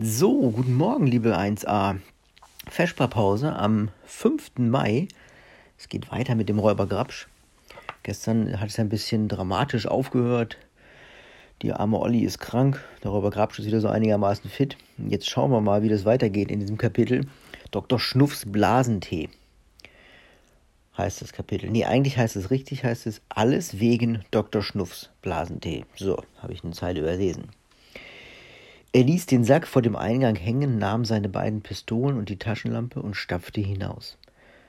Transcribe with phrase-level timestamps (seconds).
[0.00, 1.96] So, guten Morgen, liebe 1a.
[2.70, 4.52] Vesperpause am 5.
[4.58, 5.08] Mai.
[5.76, 7.26] Es geht weiter mit dem Räuber Grabsch.
[8.04, 10.56] Gestern hat es ein bisschen dramatisch aufgehört.
[11.62, 12.80] Die arme Olli ist krank.
[13.02, 14.76] Der Räuber Grabsch ist wieder so einigermaßen fit.
[14.98, 17.26] Jetzt schauen wir mal, wie das weitergeht in diesem Kapitel.
[17.72, 17.98] Dr.
[17.98, 19.28] Schnuffs Blasentee
[20.96, 21.70] heißt das Kapitel.
[21.70, 24.62] Nee, eigentlich heißt es richtig, heißt es alles wegen Dr.
[24.62, 25.86] Schnuffs Blasentee.
[25.96, 27.48] So, habe ich eine Zeile überlesen.
[28.92, 33.02] Er ließ den Sack vor dem Eingang hängen, nahm seine beiden Pistolen und die Taschenlampe
[33.02, 34.16] und stapfte hinaus.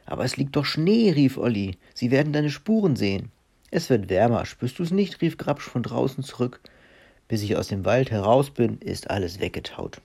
[0.05, 1.77] Aber es liegt doch Schnee, rief Olli.
[1.93, 3.31] Sie werden deine Spuren sehen.
[3.71, 5.21] Es wird wärmer, spürst du's nicht?
[5.21, 6.59] rief Grabsch von draußen zurück.
[7.29, 10.01] Bis ich aus dem Wald heraus bin, ist alles weggetaut.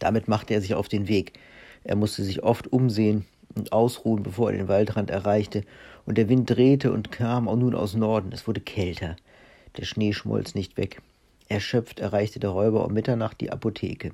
[0.00, 1.38] Damit machte er sich auf den Weg.
[1.84, 5.62] Er musste sich oft umsehen und ausruhen, bevor er den Waldrand erreichte,
[6.04, 8.32] und der Wind drehte und kam auch nun aus Norden.
[8.32, 9.14] Es wurde kälter.
[9.76, 11.00] Der Schnee schmolz nicht weg.
[11.52, 14.12] Erschöpft erreichte der Räuber um Mitternacht die Apotheke.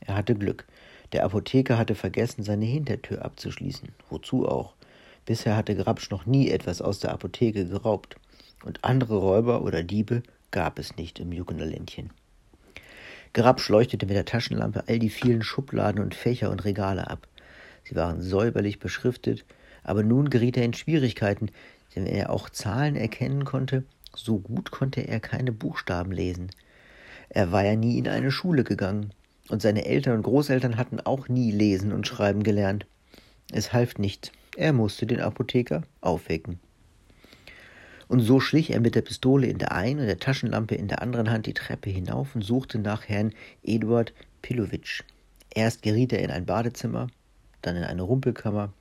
[0.00, 0.66] Er hatte Glück.
[1.12, 3.90] Der Apotheker hatte vergessen, seine Hintertür abzuschließen.
[4.08, 4.74] Wozu auch?
[5.26, 8.16] Bisher hatte Grabsch noch nie etwas aus der Apotheke geraubt.
[8.64, 12.10] Und andere Räuber oder Diebe gab es nicht im Jugendländchen.
[13.32, 17.28] Grabsch leuchtete mit der Taschenlampe all die vielen Schubladen und Fächer und Regale ab.
[17.84, 19.44] Sie waren säuberlich beschriftet,
[19.84, 21.50] aber nun geriet er in Schwierigkeiten,
[21.94, 26.50] denn wenn er auch Zahlen erkennen konnte, so gut konnte er keine Buchstaben lesen.
[27.30, 29.12] Er war ja nie in eine Schule gegangen,
[29.48, 32.86] und seine Eltern und Großeltern hatten auch nie lesen und schreiben gelernt.
[33.52, 36.60] Es half nichts, er musste den Apotheker aufwecken.
[38.08, 41.02] Und so schlich er mit der Pistole in der einen und der Taschenlampe in der
[41.02, 45.02] anderen Hand die Treppe hinauf und suchte nach Herrn Eduard Pilowitsch.
[45.54, 47.08] Erst geriet er in ein Badezimmer,
[47.62, 48.72] dann in eine Rumpelkammer,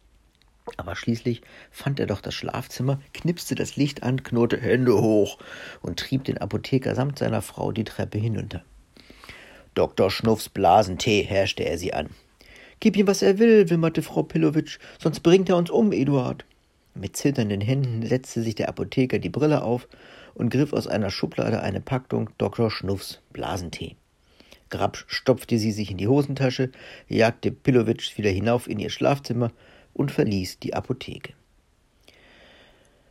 [0.78, 5.38] aber schließlich fand er doch das Schlafzimmer, knipste das Licht an, knurrte Hände hoch
[5.82, 8.64] und trieb den Apotheker samt seiner Frau die Treppe hinunter.
[9.76, 10.12] Dr.
[10.12, 12.10] Schnuffs Blasentee herrschte er sie an.
[12.80, 16.46] Gib ihm, was er will, wimmerte Frau Pillowitsch, sonst bringt er uns um, Eduard.
[16.96, 19.88] Mit zitternden Händen setzte sich der Apotheker die Brille auf
[20.34, 22.72] und griff aus einer Schublade eine Packung Dr.
[22.72, 23.96] Schnuffs Blasentee.
[24.70, 26.72] Grabsch stopfte sie sich in die Hosentasche,
[27.08, 29.52] jagte Pillowitsch wieder hinauf in ihr Schlafzimmer
[29.94, 31.34] und verließ die Apotheke.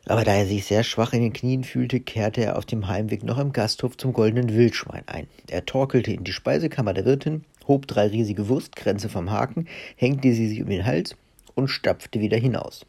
[0.09, 3.25] Aber da er sich sehr schwach in den Knien fühlte, kehrte er auf dem Heimweg
[3.25, 5.27] noch im Gasthof zum Goldenen Wildschwein ein.
[5.49, 10.49] Er torkelte in die Speisekammer der Wirtin, hob drei riesige Wurstkränze vom Haken, hängte sie
[10.49, 11.15] sich um den Hals
[11.55, 12.87] und stapfte wieder hinaus.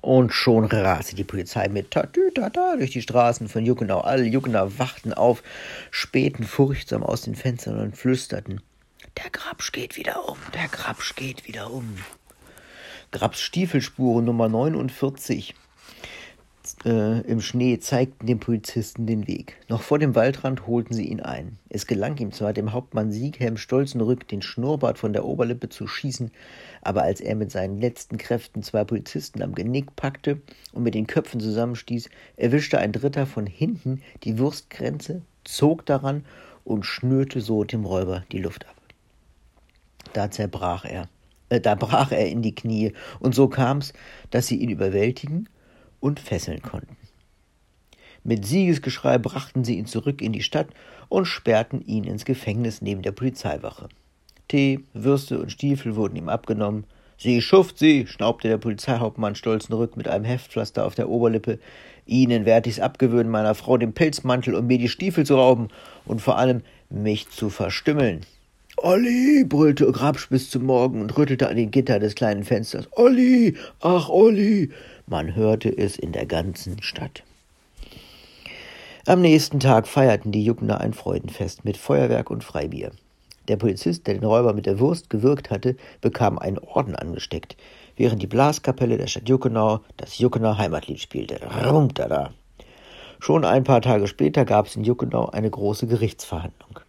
[0.00, 4.00] Und schon raste die Polizei mit Tatütata durch die Straßen von Juckenau.
[4.00, 5.42] Alle Juckenau wachten auf,
[5.90, 8.60] spähten furchtsam aus den Fenstern und flüsterten:
[9.16, 11.96] Der Grabsch geht wieder um, der Grabsch geht wieder um.
[13.14, 15.54] Grabs Stiefelspuren Nummer 49
[16.84, 19.56] äh, im Schnee zeigten dem Polizisten den Weg.
[19.68, 21.56] Noch vor dem Waldrand holten sie ihn ein.
[21.68, 26.32] Es gelang ihm zwar, dem Hauptmann Sieghelm Stolzenrück den Schnurrbart von der Oberlippe zu schießen,
[26.82, 30.40] aber als er mit seinen letzten Kräften zwei Polizisten am Genick packte
[30.72, 36.24] und mit den Köpfen zusammenstieß, erwischte ein Dritter von hinten die Wurstgrenze, zog daran
[36.64, 38.74] und schnürte so dem Räuber die Luft ab.
[40.14, 41.08] Da zerbrach er.
[41.54, 43.92] Äh, da brach er in die Knie, und so kam's,
[44.30, 45.48] dass sie ihn überwältigen
[46.00, 46.96] und fesseln konnten.
[48.24, 50.68] Mit Siegesgeschrei brachten sie ihn zurück in die Stadt
[51.08, 53.88] und sperrten ihn ins Gefängnis neben der Polizeiwache.
[54.48, 56.84] Tee, Würste und Stiefel wurden ihm abgenommen.
[57.18, 61.58] Sie schuft sie, schnaubte der Polizeihauptmann Stolzenrück mit einem Heftpflaster auf der Oberlippe.
[62.06, 65.68] Ihnen werd ich's abgewöhnen, meiner Frau den Pelzmantel und mir die Stiefel zu rauben
[66.04, 68.22] und vor allem mich zu verstümmeln.
[68.84, 72.86] Olli, brüllte Grabsch bis zum Morgen und rüttelte an den Gitter des kleinen Fensters.
[72.90, 74.72] Olli, ach Olli.
[75.06, 77.22] Man hörte es in der ganzen Stadt.
[79.06, 82.90] Am nächsten Tag feierten die Juckner ein Freudenfest mit Feuerwerk und Freibier.
[83.48, 87.56] Der Polizist, der den Räuber mit der Wurst gewürgt hatte, bekam einen Orden angesteckt,
[87.96, 91.40] während die Blaskapelle der Stadt Juckenau das Juckener Heimatlied spielte.
[91.64, 92.34] Rumtada.
[93.18, 96.83] Schon ein paar Tage später gab es in Juckenau eine große Gerichtsverhandlung.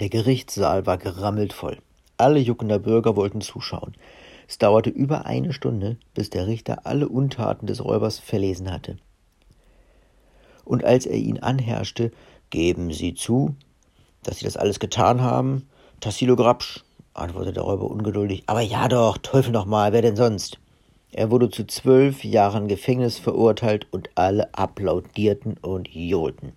[0.00, 1.78] Der Gerichtssaal war gerammelt voll.
[2.16, 3.94] Alle Juckener Bürger wollten zuschauen.
[4.48, 8.96] Es dauerte über eine Stunde, bis der Richter alle Untaten des Räubers verlesen hatte.
[10.64, 12.12] Und als er ihn anherrschte,
[12.50, 13.54] geben Sie zu,
[14.22, 15.68] dass Sie das alles getan haben?
[16.00, 16.84] Tassilo Grabsch,
[17.14, 18.44] antwortete der Räuber ungeduldig.
[18.46, 20.58] Aber ja doch, Teufel nochmal, wer denn sonst?
[21.12, 26.54] Er wurde zu zwölf Jahren Gefängnis verurteilt und alle applaudierten und johlten.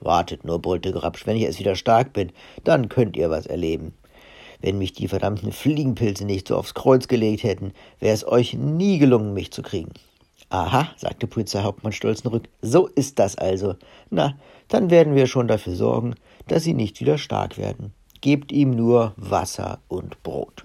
[0.00, 2.32] Wartet nur, brüllte Grabsch, wenn ich erst wieder stark bin,
[2.64, 3.94] dann könnt ihr was erleben.
[4.60, 8.98] Wenn mich die verdammten Fliegenpilze nicht so aufs Kreuz gelegt hätten, wäre es euch nie
[8.98, 9.92] gelungen, mich zu kriegen.
[10.48, 13.74] Aha, sagte Polizeihauptmann Stolzenrück, so ist das also.
[14.10, 14.38] Na,
[14.68, 16.14] dann werden wir schon dafür sorgen,
[16.46, 17.92] dass sie nicht wieder stark werden.
[18.20, 20.64] Gebt ihm nur Wasser und Brot.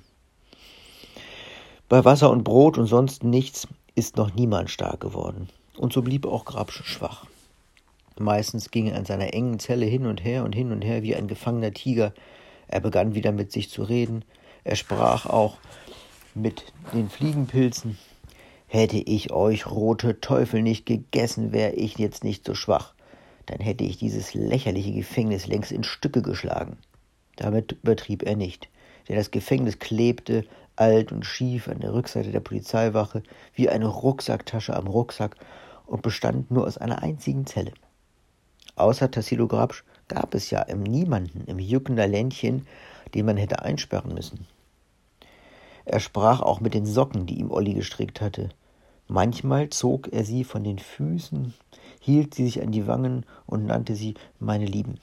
[1.89, 5.49] Bei Wasser und Brot und sonst nichts ist noch niemand stark geworden.
[5.77, 7.25] Und so blieb auch Grabsch schwach.
[8.19, 11.15] Meistens ging er in seiner engen Zelle hin und her und hin und her wie
[11.15, 12.13] ein gefangener Tiger.
[12.67, 14.23] Er begann wieder mit sich zu reden.
[14.63, 15.57] Er sprach auch
[16.35, 17.97] mit den Fliegenpilzen.
[18.67, 22.93] Hätte ich euch rote Teufel nicht gegessen, wäre ich jetzt nicht so schwach.
[23.47, 26.77] Dann hätte ich dieses lächerliche Gefängnis längst in Stücke geschlagen.
[27.35, 28.69] Damit übertrieb er nicht,
[29.09, 33.23] denn das Gefängnis klebte alt und schief an der Rückseite der Polizeiwache
[33.55, 35.35] wie eine Rucksacktasche am Rucksack
[35.85, 37.73] und bestand nur aus einer einzigen Zelle.
[38.81, 42.65] Außer Tassilo Grabsch gab es ja im Niemanden im Jückender Ländchen,
[43.13, 44.47] den man hätte einsperren müssen.
[45.85, 48.49] Er sprach auch mit den Socken, die ihm Olli gestrickt hatte.
[49.07, 51.53] Manchmal zog er sie von den Füßen,
[51.99, 54.95] hielt sie sich an die Wangen und nannte sie meine Lieben.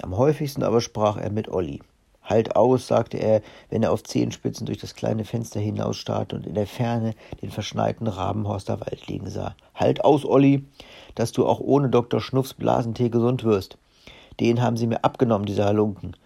[0.00, 1.82] Am häufigsten aber sprach er mit Olli.
[2.32, 6.54] Halt aus, sagte er, wenn er auf Zehenspitzen durch das kleine Fenster hinausstarrte und in
[6.54, 7.12] der Ferne
[7.42, 9.54] den verschneiten Rabenhorster Wald liegen sah.
[9.74, 10.64] Halt aus, Olli,
[11.14, 12.22] dass du auch ohne Dr.
[12.22, 13.76] Schnuffs Blasentee gesund wirst.
[14.40, 16.16] Den haben sie mir abgenommen, diese Halunken.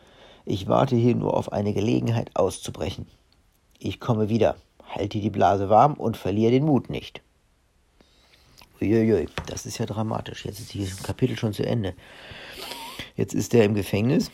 [0.45, 3.09] Ich warte hier nur auf eine Gelegenheit auszubrechen.
[3.81, 4.55] Ich komme wieder.
[4.89, 7.21] Halte die Blase warm und verliere den Mut nicht.
[8.81, 10.45] Uiuiui, das ist ja dramatisch.
[10.45, 11.95] Jetzt ist dieses Kapitel schon zu Ende.
[13.17, 14.31] Jetzt ist er im Gefängnis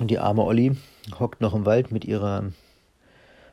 [0.00, 0.76] und die arme Olli
[1.18, 2.52] hockt noch im Wald mit ihrer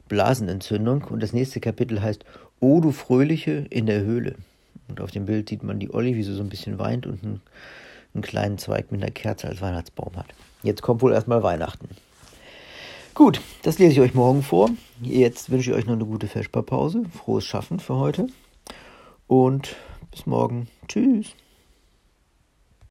[0.07, 1.03] Blasenentzündung.
[1.03, 2.25] Und das nächste Kapitel heißt
[2.59, 4.35] O du Fröhliche in der Höhle.
[4.87, 7.23] Und auf dem Bild sieht man die Olli, wie sie so ein bisschen weint und
[7.23, 7.41] einen,
[8.13, 10.27] einen kleinen Zweig mit einer Kerze als Weihnachtsbaum hat.
[10.63, 11.89] Jetzt kommt wohl erstmal Weihnachten.
[13.13, 14.69] Gut, das lese ich euch morgen vor.
[15.01, 17.03] Jetzt wünsche ich euch noch eine gute Vesperpause.
[17.15, 18.27] Frohes Schaffen für heute.
[19.27, 19.75] Und
[20.11, 20.67] bis morgen.
[20.87, 21.35] Tschüss.